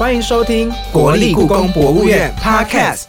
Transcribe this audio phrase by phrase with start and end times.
[0.00, 3.04] 欢迎收听国立故宫博物院 Podcast。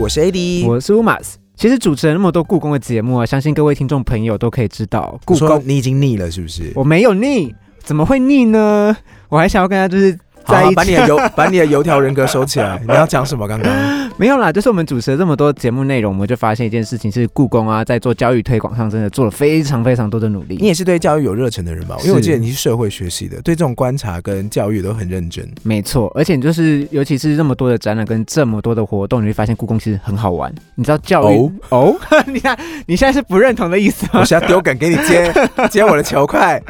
[0.00, 1.34] 我是 AD，我是 umas。
[1.54, 6.72] 其实主持人那么多故宫的节目啊，相信各位听众朋友都可以知道，故宫你已经腻了是不是？
[6.74, 8.96] 我没有腻，怎么会腻呢？
[9.28, 10.18] 我还想要跟他就是。
[10.44, 12.80] 好，把你的油 把你的油条人格收起来。
[12.86, 13.46] 你要讲什么？
[13.46, 13.72] 刚刚
[14.18, 20.56] 没有啦，就是我们主持了这么多节目内容，我们就发现一件事情，是故宫啊，在做教育推广上真的做了非常非常多的努力。
[20.60, 21.96] 你也是对教育有热忱的人吧？
[22.02, 25.48] 因为我记得你是社会学习的，对这种观察跟教育都很认真。
[25.62, 30.52] 没错，而且就是尤其是这么多的展览跟这么多的活动，你会发现故宫其实很好玩。
[30.74, 31.94] 你知道教育哦？
[32.26, 34.20] 你看你现在是不认同的意思吗？
[34.20, 35.32] 我现在丢梗给你接
[35.70, 36.62] 接我的球，快！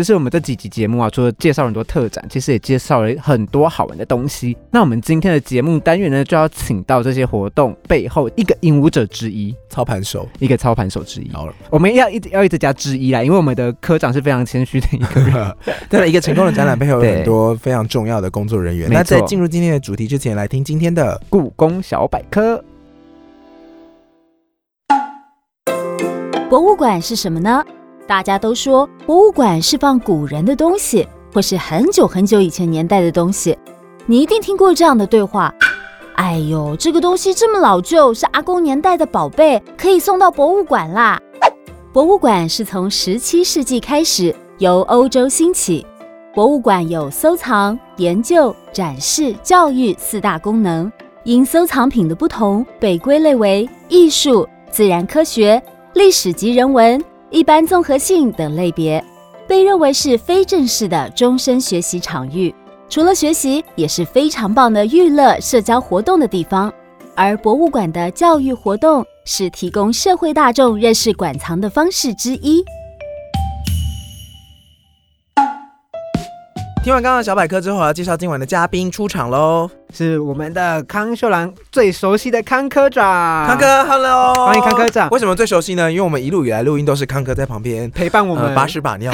[0.00, 4.56] 就是我们这几集节目啊，除了介绍很多特展，其实也介绍了很多好玩的东西。
[4.70, 11.30] 那我们今天的节目单元呢，就要请到这些活动背后一个引舞者之一，操盘手，一个操盘手之一。
[11.34, 15.54] 好了，我们要一直要一直加之一啦，因为我们的科长是非常谦虚的一个人。
[15.90, 18.88] 对了，一个成功的展览背后有很多非常重要的工作人员。
[18.90, 22.64] 那在进入今天的主题之前，来听今天的故宫小百科。
[26.48, 27.62] 博物馆是什么呢？
[28.10, 33.56] 大家都说博物馆是放古人的东西，或是很久很久以前年代的东西。
[34.04, 35.54] 你一定听过这样的对话
[36.18, 41.20] ：“哎呦，这个东西这么老旧，是阿公年代的宝贝，可以送到博物馆啦。”
[41.94, 45.86] 博物馆是从十七世纪开始由欧洲兴起。
[46.34, 50.90] 博物馆有收藏、研究、展示、教育四大功能，
[51.22, 55.62] 因收藏品的不同，被归类为艺术、自然科学、
[55.94, 57.00] 历史及人文。
[57.30, 59.02] 一般综合性等类别，
[59.46, 62.52] 被认为是非正式的终身学习场域。
[62.88, 66.72] 除了学习，也是非常棒的娱乐社交活动的地方。
[67.14, 72.64] 而博物馆的教育活动是提供社会大众认识馆藏的方式之一。
[76.82, 79.70] 听完刚刚小百科之后，我要介绍今晚的嘉宾出场喽。
[79.92, 85.10] 是我们的康秀兰最熟悉的康科长，康哥，Hello，欢迎康科长。
[85.10, 85.90] 为什么最熟悉呢？
[85.90, 87.90] 因为我们一路以来录音都是康哥在旁边。
[87.90, 89.12] 陪伴我们，把屎把尿，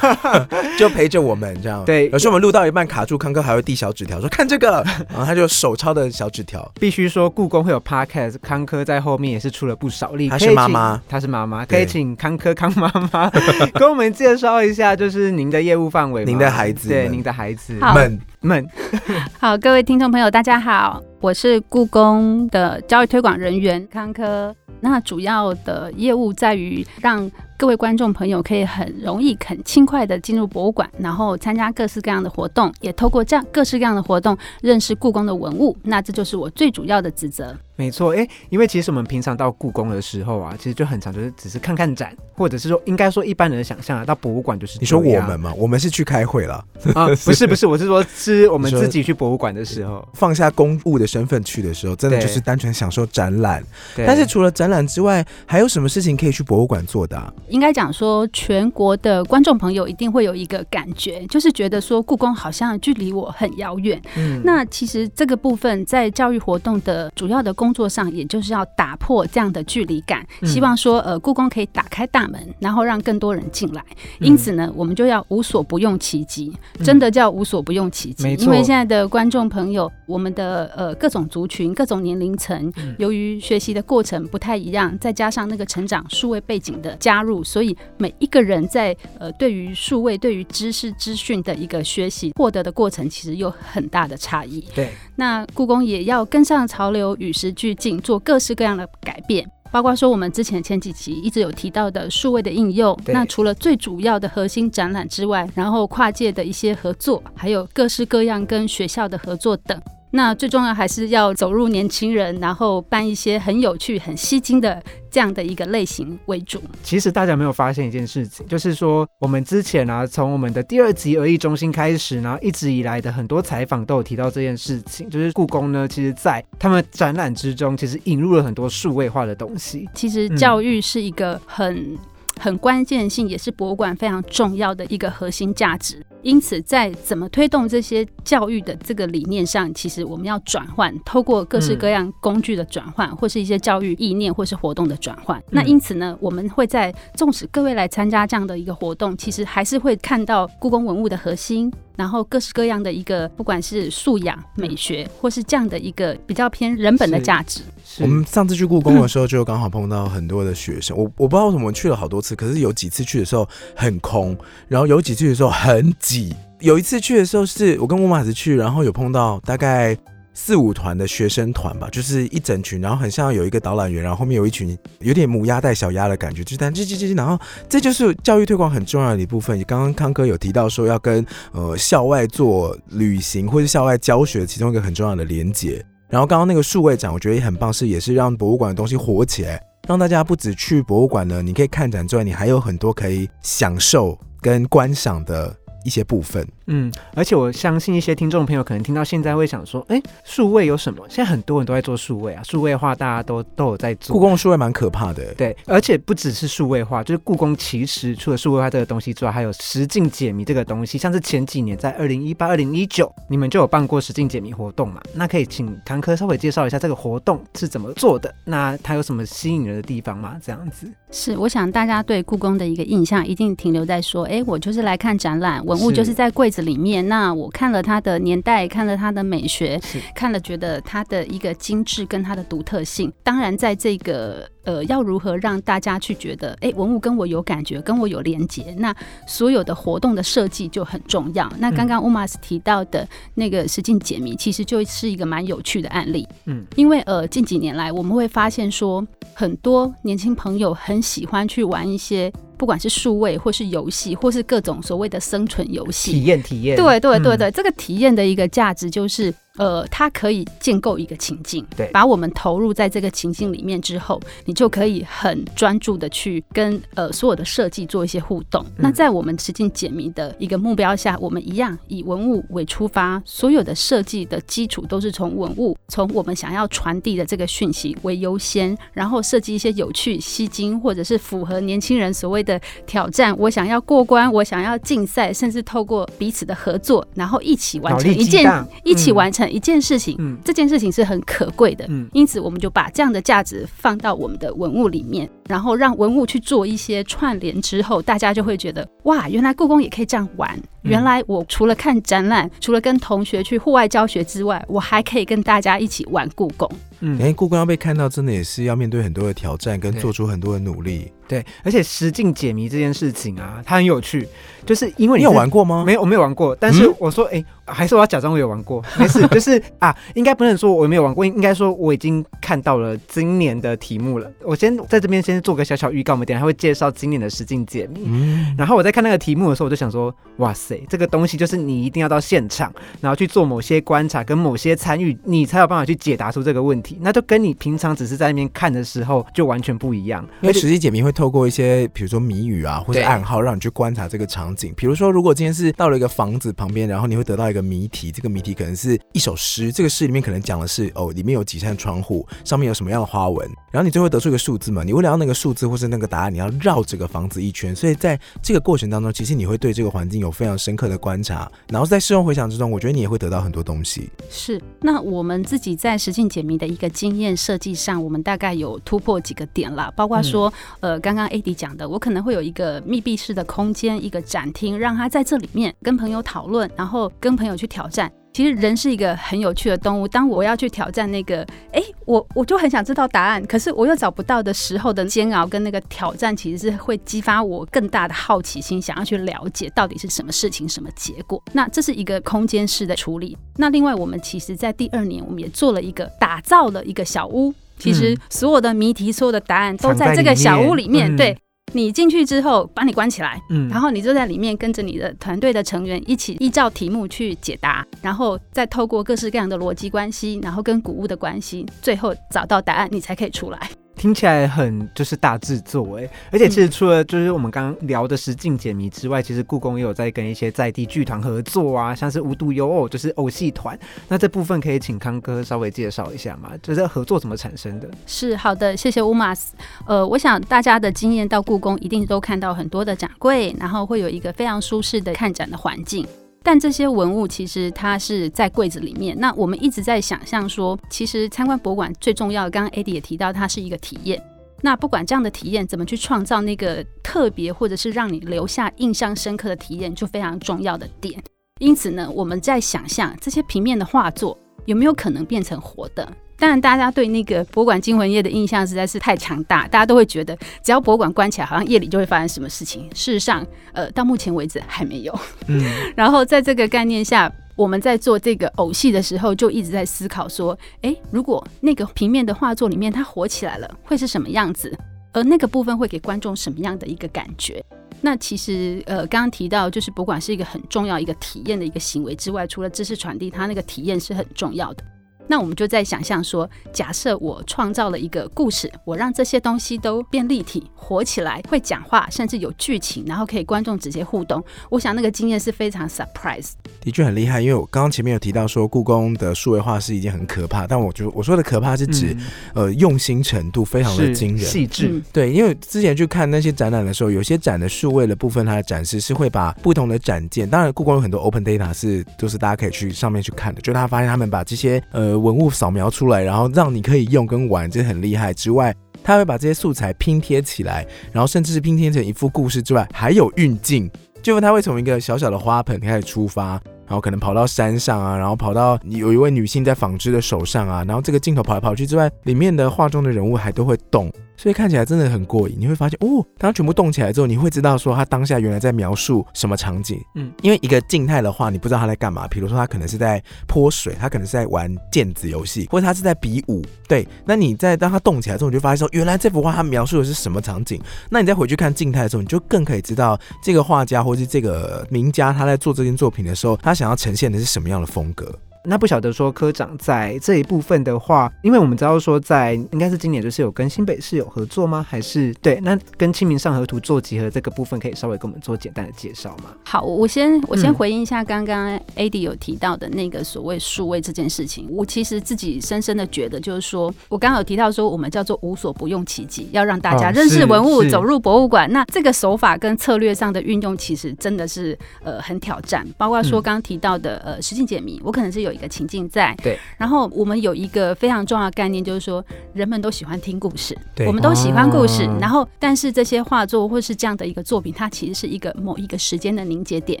[0.78, 1.82] 就陪着我们这样。
[1.86, 6.70] 对，有时候我们录到一半卡住，康哥还会递小纸条说看这个， 然后他就手抄的小纸条。
[6.78, 10.28] 必须说故宫会有 Podcast，康科在后面也是出了不少力。
[10.28, 13.30] 他是妈妈，他是妈妈，可以请康科康妈妈。
[13.72, 18.20] 跟我们介绍一下，就是您的业务范围，您的孩子，对，您的孩子们。
[18.42, 18.68] 们
[19.38, 24.54] 好，各位听众朋友，大家好，我是故宫的教育推广人员康科。
[24.80, 35.76] 那主要的业务在于让各位观众朋友可以很容易、很轻快的进入博物馆，然后参加各式各样的活动，也透过这样各式各样的活动认识故宫的文物。
[35.84, 37.56] 那这就是我最主要的职责。
[37.76, 46.64] 没错，哎，因为其实我们平常到故宫的时候啊，其实就很常就是只是看看展，或者是说应该说一般人的想象啊，到博物馆就是你说我们嘛，我们是去开会了
[46.94, 53.60] 啊，不是不是，我是说是我们自己去博物馆的时候，放下公务的身份去的时候，真的就是单纯享受展览。
[53.96, 57.34] 但是除了展览之外，还有什么事情可以去博物馆做的？
[57.48, 64.00] 应该讲说，全国的观众朋友一定会有一个感觉，就是觉得说故宫好像距离我很遥远。
[64.16, 68.52] 嗯，那其实这个部分在教育活动的主要的工作上，也就是。
[68.52, 73.82] 要打破这样的距离感，希望说呃故宫可以打开大门，然后让更多人进来。
[74.20, 76.54] 因此呢，我们就要无所不用其极，
[76.84, 78.21] 真的叫无所不用其极。
[78.38, 94.64] 因为现在的观众朋友，我们的呃各种族群、各种年龄层，由于学习的过程不太一样，再加上那个成长数位背景的加入，所以每一个人在呃对于数位、对于知识资讯的一个学习获得的过程，其实有很大的差异。
[94.74, 98.32] 对，那故宫也要跟上潮流，与时俱进，做各。
[98.32, 102.96] 各式各样的改变，包括说我们之前前几期一直有提到的数位的应用。
[103.06, 109.80] 那除了最主要的核心展览之外，然后跨界的一些合作，还有各式各样跟学校的合作等。
[110.12, 116.62] 那最重要还是要走入年轻人，然后办一些很有趣、很吸睛的这样的一个类型为主。
[116.82, 129.88] 其实大家没有发现一件事情，就是说我们之前啊，从我们的第二集儿艺中心开始，然后一直以来的很多采访都有提到这件事情，就是故宫呢，其实在他们展览之中，其实引入了很多数位化的东西。
[129.94, 131.96] 其实教育是一个很。
[132.38, 136.04] 很关键性，也是博物馆非常重要的一个核心价值。
[136.22, 145.42] 因此，在怎么推动这些教育的这个理念上，其实我们要转换，透过各式各样工具的转换，或是一些教育意念，或是活动的转换。
[145.50, 151.72] 那因此呢，我们会在纵使各位来参加这样的一个活动，其实还是会看到故宫文物的核心。
[151.96, 157.60] 然后各式各样的一个，不管是素养、美学，或是这样的一个比较偏人本的价值。
[158.00, 160.96] 我们上次去故宫的时候，就刚好碰到很多的学生。
[160.96, 164.36] 我我不知道为什么去了好多次，可是有几次去的时候很空，
[164.68, 166.34] 然后有几次的时候很挤。
[166.60, 169.96] 有一次去的时候，是我跟乌马子去，然后有碰到大概。
[170.34, 177.38] 四五团的学生团吧，就是一整群，然后很像有一个导览员，然后后面有一群有点母鸭带小鸭的感觉，就但这这这，然后
[177.68, 179.62] 这就是教育推广很重要的一部分。
[179.64, 185.84] 刚刚康哥有提到说要跟呃校外做旅行或者校外教学其中一个很重要的连接。
[186.08, 196.46] 然后刚刚那个数位展，我觉得也很棒，是也是让博物馆的东西火起来，让大家不止去博物馆呢，你可以看展之外，你还有很多可以享受跟观赏的一些部分。
[196.66, 201.04] 嗯，而且我相信一些听众朋友可能听到现在会想说，哎，数位有什么？
[201.08, 204.14] 现在很多人都在做数位啊，数位化大家都都有在做。
[204.14, 210.96] 故宫数位蛮可怕的，对，而且不只是数位化，就是故宫其实除了数位化这个东西之外，还有实境解谜这个东西。
[210.98, 215.00] 像是前几年在二零一八、二零一九，你们就有办过实境解谜活动嘛？
[215.14, 218.32] 那可以请唐科稍微介绍一下这个活动是怎么做的？
[218.44, 220.36] 那它有什么吸引人的地方吗？
[220.44, 227.32] 这样子是，我想大家对故宫的一个印象一定停留在说，哎，我就是来看展览，文物就是在柜子里面，那。
[227.32, 229.80] 我看了它的年代，看了它的美学，
[230.14, 233.10] 看了觉得它的一个精致跟它的独特性。
[233.22, 238.94] 当然，在这个呃，要如何让大家去觉得，哎，文物跟我有感觉，跟我有连接，那
[239.26, 241.50] 所有的活动的设计就很重要。
[241.58, 246.28] 那刚刚乌马斯提到的那个实境解谜，其实就是一个蛮有趣的案例。
[246.44, 252.30] 嗯，因为呃，近几年来我们会发现说，很多年轻朋友很喜欢去玩一些。
[252.62, 259.34] 不管是数位，或是游戏，或是各种所谓的生存游戏，体验体验，对对对对，这个体验的一个价值就是。
[259.58, 268.64] 呃，它可以建构一个情境，对，把我们投入在这个情境里面之后，你就可以很专注的去跟呃所有的设计做一些互动。
[268.78, 283.36] 那在我们实境解谜的一个目标下，我们一样以文物为出发，所有的设计的基础都是从文物，从我们想要传递的这个讯息为优先，然后设计一些有趣、吸睛，或者是符合年轻人所谓的挑战。
[283.38, 288.50] 我想要过关，我想要竞赛，甚至透过彼此的合作，然后一起完成一件，
[288.82, 289.41] 一起完成。
[289.50, 300.60] 一件事情，嗯，这件事情是很可贵的，嗯，因此我们就把这样的价值放到我们的文物里面，然后让文物去做一些串联之后，大家就会觉得哇，原来故宫也可以这样玩。
[300.82, 306.68] 原来我除了看展览，除了跟同学去户外教学之外，我还可以跟大家一起玩故宫。
[307.04, 311.10] 嗯，哎，故宫要被看到，真的也是要面对很多的挑战，跟做出很多的努力。
[311.28, 314.28] 对，而且实境解谜这件事情啊，它很有趣，
[314.66, 315.82] 就是因为你有玩过吗？
[315.84, 316.54] 没有，我没有玩过。
[316.56, 318.84] 但是我说，哎，还是我要假装我有玩过。
[318.98, 324.30] 没事，就是啊，应该不能说我没有玩过，应该说我已经看到了今年的题目了。
[324.42, 328.02] 我先在这边先做个小小预告，我们等下会介绍今年的实境解谜。
[328.04, 332.70] 嗯，然后我在看那个题目的时候，我就想说，哇塞，这个东西就是你一定要到现场，
[333.00, 336.91] 然后去做某些观察跟某些参与，你才有办法去解答出这个问题。
[337.00, 341.12] 那就跟你平常只是在那边看的时候就完全不一样，因为实际解谜会。
[341.12, 344.72] 透过一些比如说谜语啊，或者暗号，让你去观察这个场景。
[344.74, 354.82] 比如说，如果今天是到了一个房子旁边，然后你会得到一个谜题，这个谜题可能是一首诗，这个诗里面可能讲的是哦，里面有几扇窗户，上面有什么样的花纹，然后你最后得出一个数字嘛。
[354.82, 357.76] 你为了要那个数字或是那个答案，你要绕这个房子一圈。
[357.76, 364.08] 所以在这个过程当中，其实你会对这个环境有非常深刻的观察，然后在事后回想之中，我觉得你也会得到很多东西。
[364.30, 371.88] 是，那我们自己在实境解谜的一个经验设计上，我们大概有突破几个点啦，包括说，呃，刚刚 AD 讲的。
[371.88, 378.10] 我可能会有一个密闭式的空间，一个展厅，让他在这里面跟朋友讨论，然后跟朋友去挑战。
[378.32, 380.08] 其实人是一个很有趣的动物。
[380.08, 391.42] 当我要去挑战那个，哎，我我就很想知道答案，可是我又找不到的时候的煎熬跟那个挑战，其实是会激发我更大的好奇心，想要去了解到底是什么事情、什么结果。
[391.52, 393.36] 那这是一个空间式的处理。
[393.56, 397.52] 那另外，我们其实在第二年，我们也做了一个打造了一个小屋。
[397.78, 401.14] 其实所有的谜题、所有的答案都在这个小屋里面。
[401.16, 401.36] 对。
[401.72, 413.70] 你进去之后，把你关起来，嗯，然后你就在里面跟着你的团队的成员一起依照题目去解答，然后再透过各式各样的逻辑关系，然后跟谷物的关系，最后找到答案，你才可以出来。
[414.02, 423.78] 听起来很就是大制作哎，而且其实除了就是我们刚刚聊的实境解谜之外，其实故宫也有在跟一些在地剧团合作啊，像是无独有偶就是偶戏团。
[424.08, 426.50] 那这部分可以请康哥稍微介绍一下吗？
[426.60, 427.88] 就是合作怎么产生的？
[428.04, 429.54] 是好的，谢谢乌马斯。
[429.86, 436.04] 呃，我想大家的经验到故宫一定都看到很多的展柜，然后会有一个非常舒适的看展的环境。
[436.42, 439.18] 但这些文物其实它是在柜子里面。
[439.18, 444.22] 那我们一直在想象说，其实参观博物馆最重要的，刚刚 Adi 也提到，它是一个体验。
[444.60, 451.22] 那不管这样的体验怎么去创造那个特别，或者是让你留下印象深刻的体验，就非常重要的点。
[451.58, 456.08] 因此呢，我们在想象这些平面的画作，有没有可能变成活的？
[456.38, 462.88] 当然，大家对那个博物馆惊魂夜的印象实在是太强大，大家都会觉得只要博物馆关起来，好像夜里就会发生什么事情。
[462.94, 465.16] 事实上，呃，到目前为止还没有。
[465.46, 474.76] 嗯， 然后在这个概念下，我们在做这个偶戏的时候，就一直在思考说，诶，如果那个平面的画作里面它火起来了，会是什么样子？
[475.12, 477.62] 而那个部分会给观众什么样的一个感觉？
[478.00, 484.82] 那其实，呃，刚刚提到，就是博物馆是一个很重要一个体验的一个行为之外，除了知识传递，它那个体验是很重要的。
[485.28, 494.44] 那我们就在想象说，假设我创造了一个故事，我让这些东西都变立体、活起来，会讲话，甚至有剧情，然后可以观众直接互动。
[494.68, 496.50] 我想那个经验是非常 surprise，
[496.80, 497.40] 的确很厉害。
[497.40, 502.14] 因为我刚刚前面有提到说，故宫的数位化是一件很可怕，但我觉得我说的可怕是指，
[502.54, 505.00] 呃，用心程度非常的惊人、细致。
[505.12, 515.11] 对，因为之前去看那些展览的时候，有些展的数位的部分，它的展示是会把不同的展件，当然故宫有很多 open data 是都是大家可以去上面去看的，就他发现他们把这些呃。
[515.18, 518.32] 文物扫描出来，然后让你可以用跟玩，这很厉害。
[518.32, 523.90] 之外，他会把这些素材拼贴起来，然后甚至是拼贴成一幅故事之外，还有运镜，
[524.22, 526.50] 就是他会从一个小小的花盆开始出发，
[526.86, 534.12] 然后可能跑到山上啊，然后跑到有一位女性在纺织的手上啊，然后这个镜头跑来跑去之外，里面的画中的人物还都会动。
[534.42, 540.00] 所以看起来真的很过瘾，你会发现哦，当它全部动起来之后，你会知道说他当下原来在描述什么场景。
[540.16, 542.26] 嗯，因为一个静态的话，你不知道他在干嘛。
[542.26, 546.60] 比如说他可能是在泼水，他可能是在玩电子游戏，或者他是在比武。
[546.88, 550.82] 对，那你在当他动起来之后，你就发现说，原来这幅画他描述的是什么场景。
[551.08, 558.36] 那你再回去看静态的时候，你就更可以知道这个画家或是这个名家他在做这件作品的时候，他想要呈现的是什么样的风格。
[558.64, 564.86] 那不晓得说科长在这一部分的话，因为我们知道说在应该是今年就是有跟新北市有合作吗？
[564.88, 565.58] 还是对？
[565.62, 569.50] 那跟清明上河图做集合这个部分，可以稍微跟我们做简单的介绍吗？
[569.64, 574.68] 好，我先我先回应一下刚刚 AD 有提到的那个所谓数位这件事情。
[574.70, 581.68] 我其实自己深深的觉得，就是说我刚刚有提到说，我们叫做无所不用其极，要让大家认识文物，走入博物馆。
[581.72, 585.84] 那这个手法跟策略上的运用，其实真的是呃很挑战。
[585.98, 588.51] 包括说刚刚提到的呃实境解谜，我可能是有。
[588.52, 589.58] 一个情境在，对。
[589.78, 595.04] 然后我们有一个非常重要的概念，就是说人们都喜欢听故事，对我们都喜欢故事。
[595.20, 600.00] 然后，但是这些画作或是这样的一个作品，它其实是一个某一个时间的凝结点。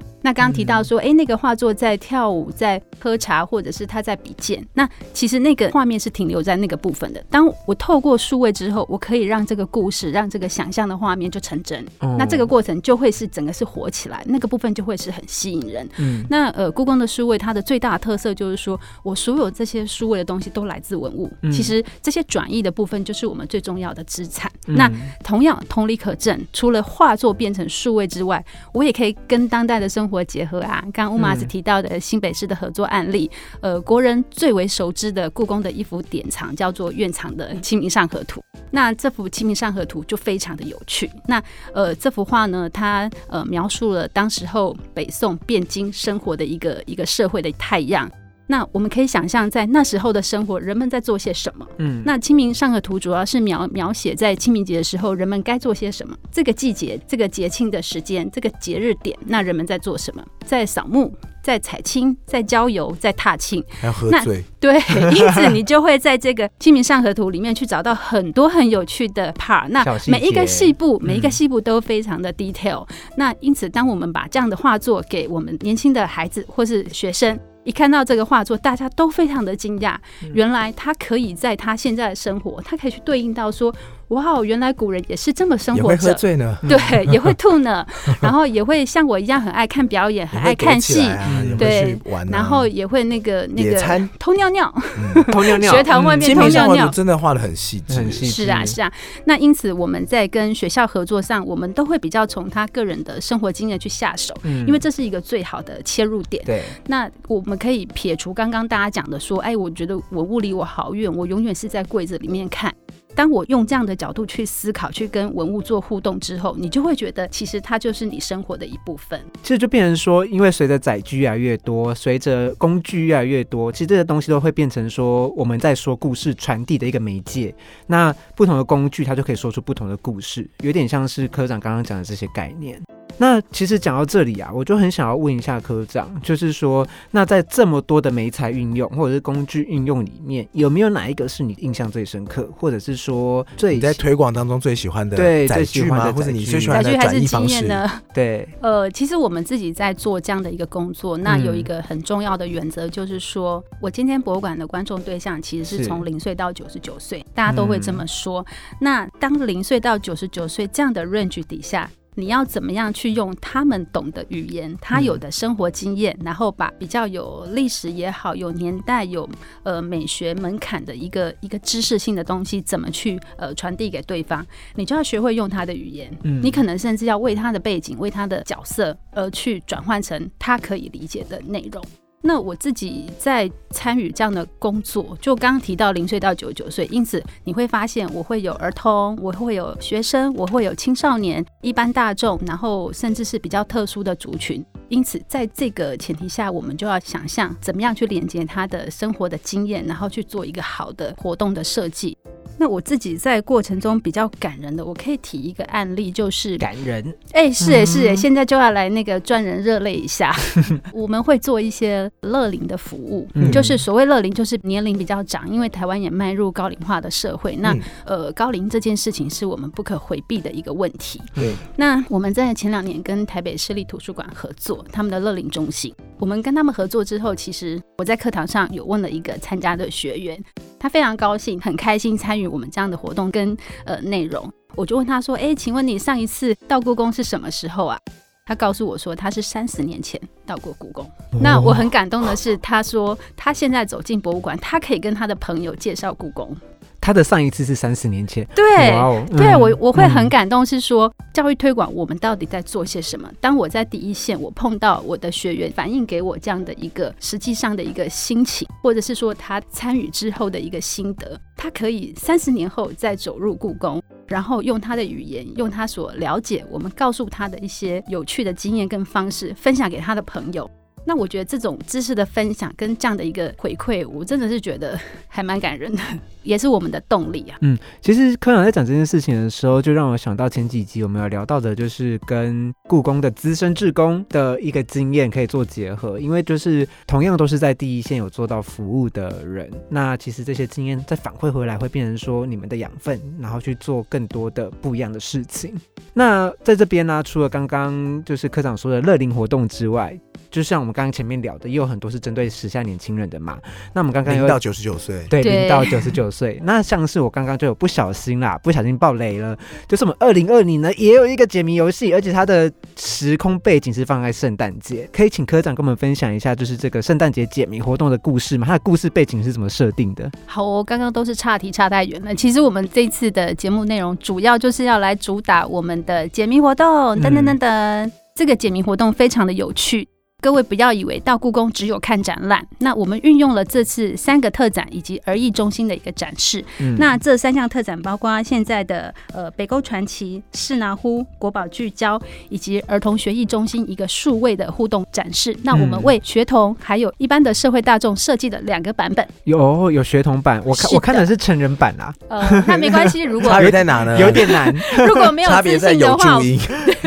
[0.20, 4.64] 那刚刚提到说，哎，那个画作在跳舞，在喝茶，或者是他在比剑。
[4.74, 7.24] 那其实那个画面是停留在那个部分的。
[7.30, 11.84] 当我透过数位之后，我可以让这个故事，让这个想象的画面就成真。
[12.18, 15.88] 那这个过程就会是整个是活起来，那个部分就会是很吸引人。
[15.98, 18.41] 嗯，那呃，故宫的数位它的最大的特色就。
[18.42, 21.30] 就是说，我所有这些数位的东西都来自文物。
[21.52, 24.50] 其实这些转译的部分就是我们最重要的资产。
[24.66, 24.90] 那
[25.22, 28.44] 同样同理可证，除了画作变成数位之外，
[28.74, 30.80] 我也可以跟当代的生活结合啊。
[30.92, 33.30] 刚刚乌马斯提到的新北市的合作案例，
[33.60, 38.40] 呃，国人最为熟知的故宫的一幅典藏叫做院藏的《清明上河图》。
[38.72, 41.08] 那这幅《清明上河图》就非常的有趣。
[41.26, 41.40] 那
[41.72, 48.10] 呃，这幅画呢，它呃描述了当时候北宋汴京生活的一个一个社会的太阳。
[48.46, 51.66] 那我们可以想象，在那时候的生活，人们在做些什么？
[51.78, 56.16] 嗯，那《清明上河图》主要是描描写在清明节的时候，人们该做些什么？
[56.30, 60.22] 这个季节、这个节庆的时间、这个节日点，那人们在做什么？
[60.44, 64.42] 在扫墓、在采青、在郊游、在踏青，还要喝醉。
[64.60, 64.74] 对，
[65.14, 69.68] 因此你就会在这个《清明上河图》里面去找到很多很有趣的 part。
[69.68, 72.86] 那每一个细部，每一个细部都非常的 detail。
[73.16, 77.38] 那因此，当我们把这样的画作给我们年轻的孩子或是学生。
[77.64, 79.96] 一看到这个画作，大家都非常的惊讶。
[80.34, 83.74] 原来他可以在他现在的生活，他可以去对应到说。
[84.08, 86.76] 哇，原来古人也是这么生活着，喝醉呢，对，
[87.10, 87.86] 也会吐呢，
[88.20, 91.08] 然后也会像我一样很爱看表演，很爱看戏，
[91.56, 91.98] 对，
[92.30, 93.80] 然后也会那个那个
[94.18, 94.70] 偷尿尿，
[95.32, 98.92] 偷尿尿，学堂外面偷尿尿，真的画的很细致，很细致，是啊是啊。
[99.24, 104.34] 那因此我们在跟学校合作上，我们都会比较从他个人的生活经验去下手，
[104.66, 106.44] 因为这是一个最好的切入点。
[106.44, 112.74] 对，那我们可以撇除刚刚大家讲的说，哎，我觉得文物离我好远，我永远是在柜子里面看。
[113.14, 119.20] 当我用这样的角度去思考，去跟文物做互动之后，你就会觉得，其实它就是你生活的一部分。
[119.42, 127.54] 其实就变成说，因为随着载具越来越多，随着工具越来越多，其实这些东西都会变成说，我们在说故事传递的一个媒介。
[127.86, 132.80] 那不同的工具，它就可以说出不同的故事，有点像是科长刚刚讲的这些概念。
[133.18, 145.88] 那其实讲到这里啊，我就很想要问一下科长，就是说，那在这么多的媒材运用或者是工具运用里面，有没有哪一个是你印象最深刻，或者是说最你在推广当中最喜欢的对载具吗？
[145.88, 147.48] 最喜欢的或者你最喜欢的转移方式？
[147.48, 147.90] 经验呢？
[148.12, 158.44] 对呃，其实我们自己在做这样的一个工作，那有一嗯个很重要的原则，就是说我今天博物馆的观众对象其实是是从零岁到九十九岁，大家都会这么说。
[158.80, 161.88] 那当零岁到九十九岁这样的 range 底下。
[162.14, 169.28] 你要怎么样去用他们懂的语言，他有的生活经验，然后把比较有历史也好、有年代、有
[169.62, 174.44] 呃美学门槛的一个一个知识性的东西，怎么去呃传递给对方？
[174.74, 176.14] 你就要学会用他的语言。
[176.22, 181.82] 嗯你可能甚至要为他的背景、为他的角色而去转换成他可以理解的内容。
[182.24, 194.64] 那我自己在参与这样的工作，就刚刚提到零岁到九十九岁，因此你会发现我会有儿童，我会有学生，我会有青少年、一般大众，然后甚至是比较特殊的族群。
[194.88, 202.16] 因此，在这个前提下，我们就要想象怎么样去连接他的生活的经验，然后去做一个好的活动的设计。
[202.62, 210.32] 那我自己在过程中比较感人的，我可以提一个案例，就是感人，哎、是哎、是哎、嗯现在就要来那个赚人热泪一下。
[210.94, 217.56] 我们会做一些乐龄的服务，嗯就是所谓乐龄，就是年龄比较长，因为台湾也迈入高龄化的社会。
[217.56, 221.20] 那、嗯呃，高龄这件事情是我们不可回避的一个问题。
[221.34, 225.92] 对，那我们在前两年跟台北市立图书馆合作，他们的乐龄中心。
[226.20, 230.40] 我们跟他们合作之后，其实我在课堂上有问了一个参加的学员，
[230.78, 234.52] 他非常高兴，很开心参与我们这样的活动跟呃内容。
[234.74, 237.98] 我就问他说：“哎，请问你上一次到故宫是什么时候啊？”
[238.44, 241.08] 他告诉我说，他是三十年前到过故宫。
[241.40, 246.54] 那我很感动的是，他说他现在走进博物馆，他可以跟他的朋友介绍故宫。
[247.02, 253.28] 他的上一次是三十年前，对，哦对嗯我我会很嗯感动，是说教育推广我们到底在做些什么？
[253.40, 270.70] 当我在第一线，我碰到我的学员反映给我这样的一个实际上的一个心情，或者是说他参与之后的一个心得，他可以三十年后再走入故宫，然后用他的语言，用他所了解我们告诉他的一些有趣的经验跟方式，分享给他的朋友。
[271.04, 276.00] 那我觉得这种知识的分享跟这样的一个回馈，我真的是觉得 还蛮感人的，
[276.42, 277.58] 也是我们的动力啊。
[277.60, 295.74] 嗯，其实科长在讲这件事情的时候，就让我想到前几集我们有聊到的，就是跟故宫的资深志工的一个经验可以做结合，因为就是同样都是在第一线有做到服务的人，那其实这些经验再反馈回来，会变成说你们的养分，然后去做更多的不一样的事情。
[296.14, 300.18] 那在这边呢、除了刚刚就是科长说的乐龄活动之外，
[300.50, 303.58] 就像我们刚刚前面聊的，也有很多是针对时下年轻人的嘛。
[303.92, 306.60] 那我们刚刚有零到九十九岁，对，对零到九十九岁。
[306.64, 309.56] 那像是我刚刚就有不小心啦，不小心爆雷了，
[309.88, 315.08] 就是我们二零二零呢也有一个解谜游戏，而且它的时空背景是放在圣诞节。
[315.12, 318.66] 可以请科长跟我们分享一下，就是这个圣诞节解谜活动的故事嘛？
[318.66, 320.30] 它的故事背景是怎么设定的？
[320.46, 322.34] 好哦，刚刚都是岔题岔太远了。
[322.34, 328.12] 其实我们这次的节目内容主要就是要来主打我们的解谜活动，等等等等。
[328.34, 330.08] 这个解谜活动非常的有趣。
[330.42, 336.62] 各位不要以为到故宫只有看展览，那我们运用了这次三个特展以及儿艺中心的一个展示。
[336.80, 345.56] 嗯那这三项特展包括现在的呃北沟传奇、士拿呼、国宝聚焦以及儿童学艺中心一个数位的互动展示。
[345.62, 349.24] 那我们嗯为学童还有一般的社会大众设计的两个版本。
[349.44, 354.18] 有有学童版，我看我看的的是成人版啊，呃，那没关系，如果差别在哪呢？
[354.18, 354.74] 有点难。
[355.06, 356.58] 如果没有自信的话注，音，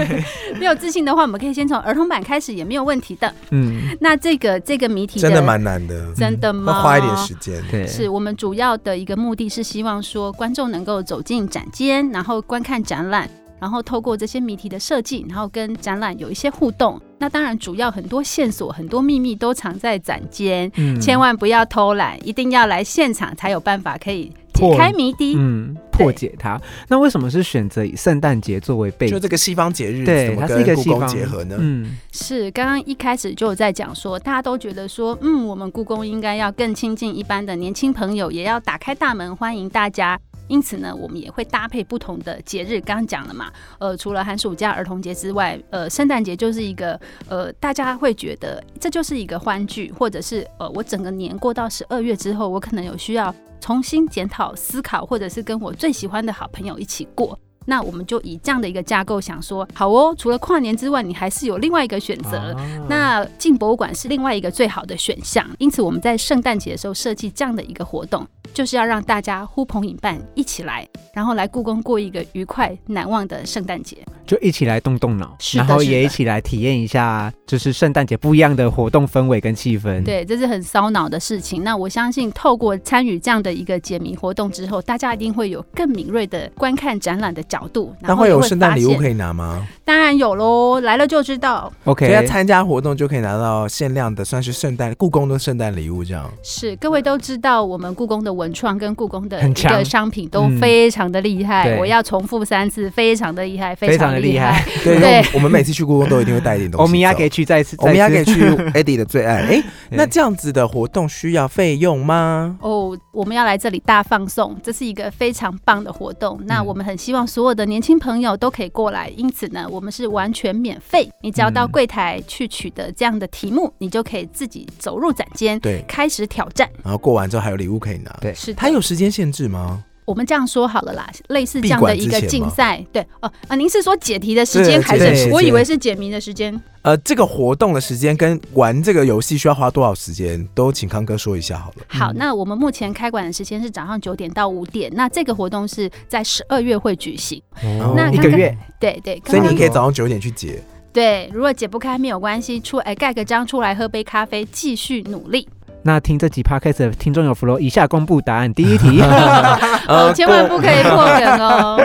[0.65, 3.32] 没有自信的话，我们可以先从儿童版开始，也没有问题的。
[3.51, 6.73] 嗯，那这个这个谜题真的蛮难的，真的吗？
[6.73, 7.63] 要花一点时间。
[7.69, 16.99] 对，是我们主要的一个目的是希望说观众能够走进展间，然后观看展览，然后透过这些谜题的设计，然后跟展览有一些互动。
[17.19, 25.36] 那当然，主要很多线索、很多秘密都藏在展间，嗯千万不要偷懒，一定要来现场才有办法可以解破开谜底。
[25.38, 26.60] 嗯破解它。
[26.89, 29.13] 那为什么是选择以圣诞节作为背景？
[29.13, 31.56] 就这个西方节日对，它是一个故宫西方结合呢？
[31.58, 40.20] 嗯是，刚刚一开始就有在讲说，大家都觉得说，嗯，我们故宫应该要更亲近一般的年轻朋友，也要打开大门欢迎大家。
[40.47, 42.79] 因此呢，我们也会搭配不同的节日。
[42.81, 57.38] 刚刚讲了嘛，呃，除了寒暑假、儿童节之外，呃，圣诞节就是一个呃，大家会觉得这就是一个欢聚，或者是呃，我整个年过到十二月之后，我可能有需要重新检讨、思考，或者是跟我最喜欢的好朋友一起过。
[57.65, 62.54] 那我们就以这样的一个架构想说，好哦，除了跨年之外，你还是有另外一个选择。
[62.54, 68.25] 啊那进博物馆是另外一个最好的选项，因此我们在圣诞节的时候设计这样的一个活动。
[68.54, 73.97] 就是要让大家呼朋引伴一起来，然后来故宫过一个愉快难忘的圣诞节。
[74.25, 81.63] 就一起来动动脑，然后也一起来体验一下，就是圣诞节不一样的活动氛围跟气氛。，对，这是很烧脑的事情。
[81.63, 87.93] 那我相信，透过参与这样的一个解谜活动之后，大家一定会有更敏锐的观看展览的角度。
[87.99, 88.95] 那会有圣诞礼物？
[88.95, 89.65] 可以拿吗？
[89.83, 91.71] 当然有喽，来了就知道。
[91.83, 96.31] OK，要参加活动就可以拿到限量的，算是圣诞故宫的圣诞礼物这样。
[96.41, 101.65] 是，各位都知道，我们故宫的文创跟故宫的一很强个商品都嗯非常的厉害。
[101.65, 104.65] 对我要重复三次，非常的厉害，非常常厉的厉害。
[104.84, 106.84] 对，因对为我们每次去故宫都一定会带一点东西走。
[106.84, 109.41] 欧米亚给去再次，欧米亚给再次去 Eddie 的最爱。
[109.43, 112.58] 哎， 那这样子的活动需要费用吗？
[112.62, 116.39] 哦，我们要来这里大放送，这是一个非常棒的活动。
[116.45, 121.10] 那嗯我们很希望所有的年轻朋友都可以过来，因此呢，我们是完全免费。
[121.21, 126.69] 你只要到嗯柜台去取得这样的题目，你就可以自己走入展间，对，开始挑战。
[126.84, 128.15] 然后过完之后还有礼物可以拿。
[128.21, 129.84] 对是的，它有时间限制吗？
[130.06, 135.30] 我们这样说好了啦，类似这样的一个竞赛，对哦啊，您是说解题的时间还是？
[135.32, 136.62] 我以为是解谜的时间。
[136.84, 141.78] 呃，这个活动的时间跟玩这个游戏需要花多少时间，都请康哥说一下好了。
[141.88, 147.41] 好，嗯那我们目前开馆的时间是早上九点到五点，那这个活动是在十二月会举行。
[147.63, 150.62] 哦那一个月，对对，所以你可以早上九点去解。
[150.94, 155.48] 对，如果解不开没有关系，出哎盖个章出来喝杯咖啡，继续努力。
[155.88, 158.52] 那听这集 podcast 的听众有福喽，以下公布答案。
[158.56, 159.00] 第一题，
[159.88, 161.80] 哦，千万不可以破梗哦。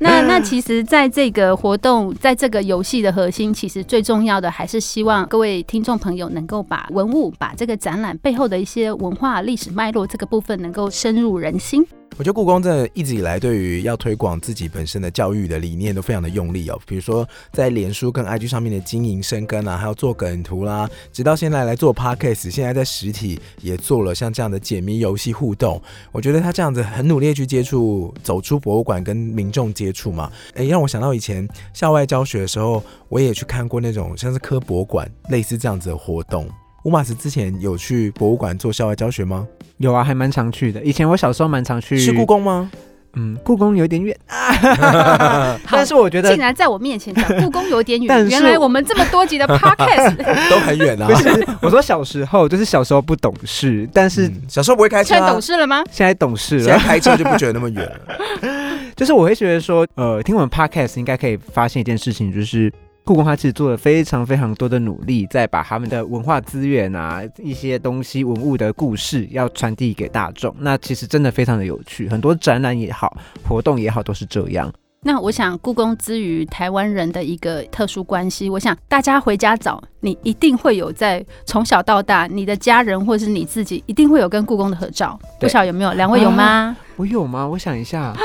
[0.00, 11.86] 那那其实，在这个活动，在这个游戏的核心，其实最重要的还是希望各位听众朋友能够把文物、把这个展览背后的一些文化历史脉络这个部分能够深入人心。
[12.16, 16.80] 我觉得故宫真的一直以来对于要推广自己本身的教育的理念都非常的用力哦。
[16.86, 25.82] 比如说在脸书跟 IG 上面的经营深耕啊，还有做梗图啦，直到现在来做 Podcast，现在在实体也做了像这样的解谜游戏互动。
[26.12, 36.48] 我觉得他这样子很努力去接触，走出博物馆跟民众接触嘛，诶，让我想到以前校外教学的时候，我也去看过那种像是科博馆类似这样子的活动。
[36.84, 39.46] 乌马斯之前有去博物馆做校外教学吗？
[39.78, 40.82] 有啊，还蛮常去的。
[40.82, 42.70] 以前我小时候蛮常去，是故，宫吗？
[43.16, 50.16] 嗯，故宫有点远啊， 但是我觉得竟然在我面前讲故宫有点远， 原来我们这么多集的 podcast
[50.50, 51.14] 都很远啊不。
[51.14, 55.84] 是，我说小时候就是小时候不懂事，但是嗯小时候不会开车、现在啊，懂事了吗？
[55.92, 56.80] 现在懂事现在了。
[56.80, 58.00] 开车就不觉得那么远了。
[58.96, 62.72] 就是我会觉得说，呃，听我们 podcast 应该可以发现一件事情，就是
[63.04, 70.54] 故宫它其实做了非常非常多的努力，在把他们的文化资源啊、一些东西、文物的故事要传递给大众。
[70.58, 73.14] 那其实真的非常的有趣，很多展览也好，
[73.46, 74.72] 活动也好，都是这样。
[75.06, 85.20] 那我想，故宫之于台湾人的一个特殊关系，我想大家回家找，你一定会有在从小到大，你的家人或是你自己，一定会有跟故宫的合照。
[85.38, 85.92] 不晓得有没有？
[85.92, 86.74] 两位有吗？
[86.96, 87.46] 我有吗？
[87.46, 88.16] 我想一下，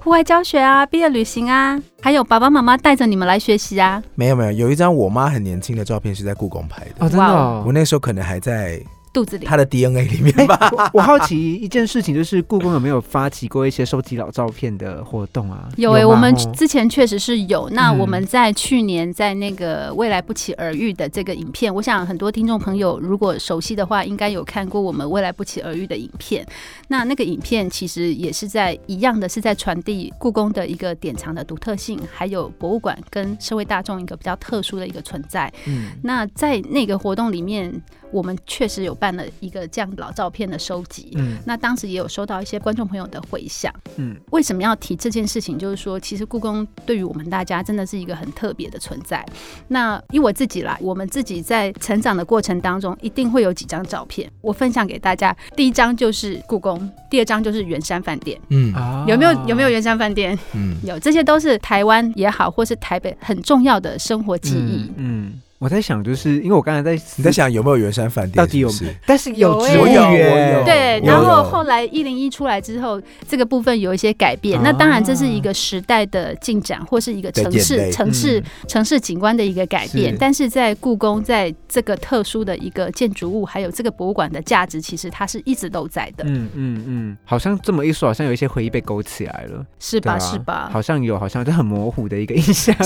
[0.00, 4.02] 户外教学啊，毕业旅行啊，还有爸爸妈妈带着你们来学习啊。
[4.14, 6.92] 没有没有，有一张我妈很年轻的照片是在故宫拍的。
[7.00, 7.72] 哦，真的、哦我。
[7.72, 8.80] 那时候可能还在
[9.12, 10.70] 肚子里他的 DNA 里面吧。
[10.72, 15.68] 我我好奇一件事情，就是故宫有没有发起过一些收集老照片的活动啊？
[15.76, 17.68] 有诶、吗我们哦之前确实是有。
[17.70, 26.46] 那嗯我们在去年在那个未来不期而遇的这个影片，我想很多听众朋友如果熟悉的话，应该有看过我们未来不期而遇的影片。
[26.88, 35.52] 那那个影片其实也是在一样的，是在传递故宫的一个典藏的独特性，还有博物馆跟社会大众一个比较特殊的一个存在。
[35.66, 37.72] 嗯，那在那个活动里面，
[38.10, 41.12] 我们确实有办了一个这样老照片的收集。
[41.16, 43.72] 嗯那当时也有收到一些观众朋友的回响。
[43.96, 45.58] 嗯为什么要提这件事情？
[45.58, 49.24] 就是说，其实故宫对于我们大家真的是一个很特别的存在。
[49.68, 55.36] 那以我自己来，我们自己在成长的过程当中，一定会有几张照片，我分享给大家。
[55.56, 58.40] 第一张就是故宫，第二张就是圆山饭店。
[58.48, 60.38] 嗯啊有没有有没有圆山饭店？
[60.54, 64.90] 嗯，有，这些都是台湾也好，或是台北很重要的生活记忆。
[64.96, 65.08] 嗯？
[65.28, 68.36] 嗯，我在想，就是因为我刚才在你在想有没有圆山饭店？
[68.36, 74.56] 到底有是不是但是有我有我园，有对，然后后来一零一出来之后，这个部分有一些改变。
[74.58, 80.18] 啊那当然，这是一个时代的进展，或是一个城市城市嗯城市景观的一个改变是。
[80.18, 90.12] 但是在故宫，在这个特殊的一个建筑物，还有这个博物馆的价值，其实它是一直都在的，嗯嗯嗯，好像这么一说，好像有一些回忆被勾起来了，是吧？
[90.12, 90.70] 啊是吧？
[90.72, 92.76] 好像有，好像就很模糊的一个印象，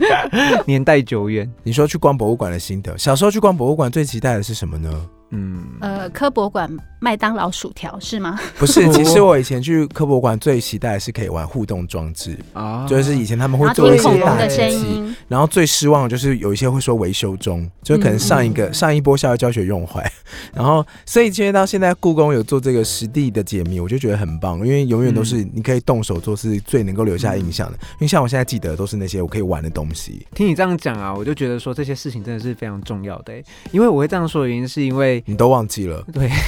[0.66, 1.50] 年代久远。
[1.62, 5.08] 你说去逛博物馆的心得，小时候去逛博物馆最期待的是什么呢？
[5.30, 8.38] 嗯，呃，科博馆麦当劳薯条是吗？
[8.58, 20.10] 不是， 其实我以前去科博馆最期待的是可以玩互动装置，啊就是以前他们会做一些大听恐龙的，声音，然后最失望的就是有一些会说维修中，就可能上一个、嗯上一波校外教学用坏，
[20.54, 30.26] 然后所以其实到现在故宫有做这个实地的解密，我就觉得很棒，因为永远都是你可以动手做是最能够留下印象的，因为像我现在记得都是那些我可以玩的东西。
[30.34, 35.17] 听你这样讲啊，我就觉得说这些事情真的是非常重要的欸，因为我会这样说的原因是因为。
[35.26, 36.30] 你都忘记了，对。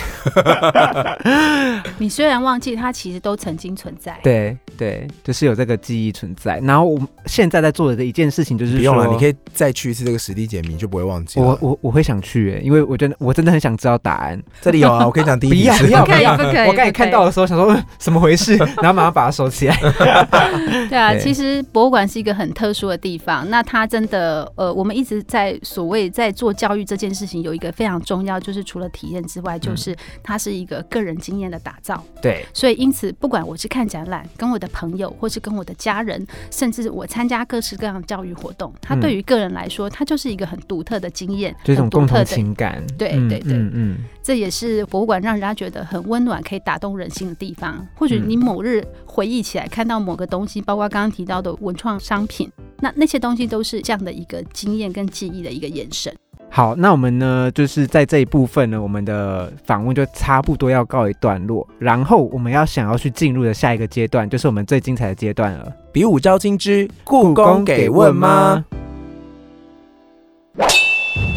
[1.99, 4.19] 你虽然忘记，它其实都曾经存在。
[4.23, 6.59] 对对，就是有这个记忆存在。
[6.61, 11.47] 然后我们现在在做的一件事情就是，不用了，你可以再去一次这个实地解谜，就不会忘记了。
[11.47, 14.43] 我我我会想去欸，因为我真的我真的很想知道答案。
[14.61, 19.77] 这里有啊，我可以讲，第一题不要不要不可以不可以我刚才看到的时候想说嗯怎么回事， 然后马上把它收起来。
[20.89, 23.49] 对啊，其实博物馆是一个很特殊的地方。
[23.51, 32.03] 那它真的，呃，我们一直在所谓在做教育这件事情，有一个非常重要，就是除了体验之外，就是它是一个个人经验的打造。
[32.21, 42.25] 对，所以因此，不管我是看展览，跟我的朋友，或是跟我的家人，甚至我参加各式各样的教育活动，它嗯对于个人来说，它就是一个很独特的经验，这种共同很独特的。
[42.37, 42.81] 情感。
[42.81, 47.87] 嗯对对对嗯嗯，这也是博物馆让人家觉得很温暖、可以打动人心的地方。
[47.95, 56.15] 或许嗯你某日回忆起来，看到某个东西，包括刚刚提到的文创商品，那那些东西都是这样的一个经验跟记忆的一个延伸。
[56.53, 65.73] 好，那我们呢，就是在这一部分呢，我们的访问就差不多要告一段落，然后我们要想要去进入的下一个阶段，就是我们最精彩的阶段了。
[65.93, 68.65] 比武招亲之故宫给问吗？？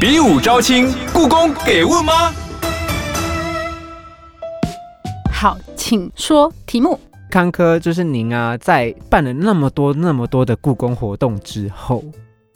[0.01, 2.33] 比武招亲，故宫给问吗？
[5.31, 6.99] 好，请说题目。
[7.29, 12.03] 康科，就是您啊，在办了那么多那么多的故宫活动之后，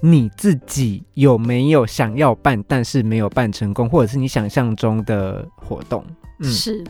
[0.02, 6.06] 你自己有没有想要办但是没有办成功，或者是你想象中的活动？
[6.40, 6.84] 嗯，是。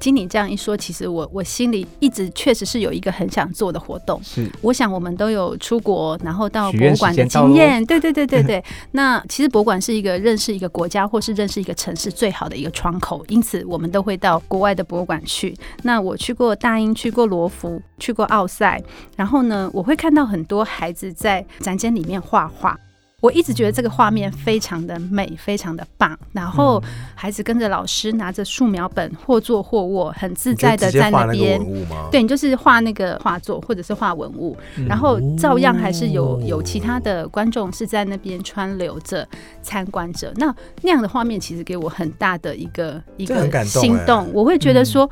[0.00, 4.20] 经你这样一说，其实我我心里一直确实是有一个很想做的活动。
[4.22, 7.84] 是我想我们都有出国，然后到博物馆的经验。
[7.86, 8.62] 对对对对对。
[8.92, 15.56] 那其实博物馆是一个认识一个国家或是认识一个城市最好的一个窗口，因此我们都会到国外的博物馆去。
[15.82, 18.82] 那我去过大英，去过罗浮，去过奥赛，
[19.16, 22.78] 然后呢，我会看到很多孩子在展间里面画画。
[23.24, 26.14] 我一直觉得这个画面非常的美，非常的棒。
[26.32, 26.82] 然后
[27.14, 31.58] 孩子跟着老师拿着素描本，或坐或卧，很自在的在那边？
[32.10, 39.26] 对你就是画那个画作，或者是画文物，嗯然后照样还是有哦有其他的观众是在那边川流着
[39.62, 40.30] 参观者。
[40.36, 45.10] 那那样的画面其实给我很大的一个一个心动，我会觉得说。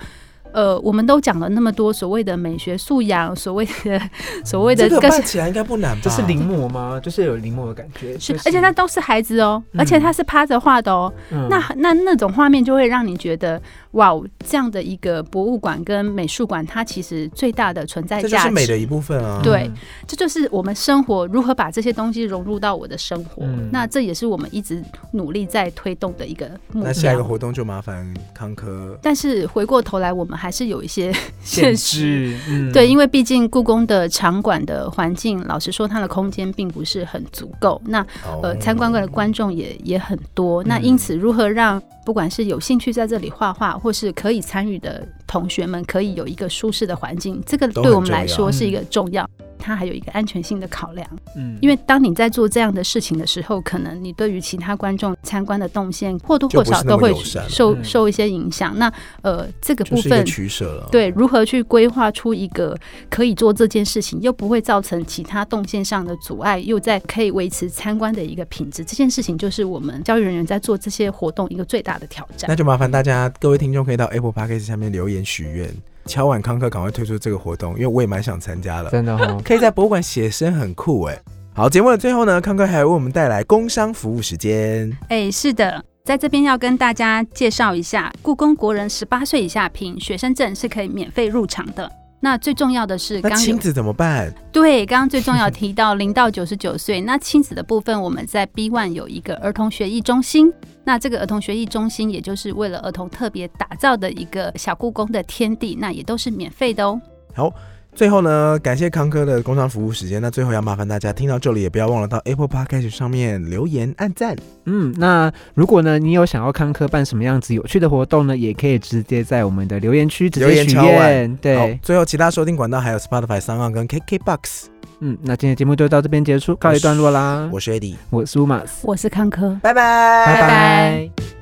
[0.52, 4.00] 呃，我们都讲了那么多所谓的美学素养，所谓的
[4.44, 6.00] 所谓的这个起来应该不难吧？
[6.04, 7.00] 这是临摹吗？
[7.02, 11.12] 就是有临摹的感觉，是就，而且他都是孩子哦，嗯而且他是趴着画的哦。
[11.30, 13.60] 嗯那那那种画面就会让你觉得，
[13.92, 14.12] 哇，
[14.46, 18.48] 这样的一个博物馆跟美术馆，它其实最大的存在这就价值。
[18.48, 19.40] 是美的一部分啊。
[19.42, 19.70] 对
[20.06, 23.42] 这就是我们生活如何把这些东西融入到我的生活。
[23.44, 27.22] 嗯那这也是我们一直努力在推动的一个目那下一个。
[27.22, 28.98] 活动就麻烦康科。
[29.00, 31.92] 但是回过头来，我们还是有一些限 现实。
[31.92, 37.80] 制，嗯对，因为毕竟故宫的场馆的环境，老实说，它的空间并不是很足够。
[37.86, 38.04] 那
[38.42, 40.64] 呃，哦参观过的观众也也很多。
[40.64, 49.28] 那嗯因此，如何让不管是有兴趣在这里画画，或是可以参与的同学们，可以有一个舒适的环境，这个对我们来说是一个重要。
[49.62, 57.14] 它还有一个安全性的考量，嗯因为当你在做这样的事情的时候，可能你对于其他观众参观的动线或多或少都会
[57.48, 58.76] 受受一些影响。
[58.76, 60.88] 那呃，这个部分取舍了。
[60.90, 62.76] 对，如何去规划出一个
[63.08, 72.56] 可以做这件事情，又不会造成其他动线上的阻碍，又在可以维持参观的一个品质，这件事情就是我们教育人员在做这些活动一个最大的挑战那。
[72.56, 75.68] 就麻烦大家各位听众可以到 Apple Podcast 下面留言许愿，
[76.06, 78.90] 敲碗康哥赶快推出这个活动，因为我也蛮想参加的。
[78.90, 79.40] 真的哦。
[79.44, 81.18] 可以在博物馆写生，很酷哎。
[81.54, 84.90] 好，节目的最后呢，康哥还为我们带来工商服务时间。
[85.08, 85.84] 哎，是的。
[86.04, 91.88] 在这边要跟大家介绍一下，故宫国人十八岁以下凭学生证是可以免费入场的。
[92.24, 94.32] 那最重要的是，那刚有亲子怎么办？
[94.52, 100.52] 对，刚刚最重要提到零到九十九岁， 那亲子的部分，我们在 B One 有一个儿童学艺中心。
[100.84, 107.00] 那这个儿童学艺中心，也就是为了儿童特别打造的一个小故宫的天地，那也都是免费的哦。
[107.34, 107.52] 好，
[107.94, 110.20] 最后呢，感谢康科的工商服务时间。
[110.20, 114.34] 那最后要麻烦大家听到这里，也不要忘了到 Apple Podcast 上面留言、按赞。
[114.64, 121.36] 嗯，那如果呢，你有想要康科办什么样子有趣的活动呢，也可以直接在我们的留言区直接许留言敲愿。
[121.36, 124.64] 对，，最后其他收听管道还有 Spotify、s o n 跟 KKBox。
[125.00, 127.48] 嗯，那今天节目就到这边结束，告一段落啦。
[127.52, 129.58] 我是 Eddie，我是乌马斯，我是康科。
[129.62, 131.41] 拜拜，拜拜拜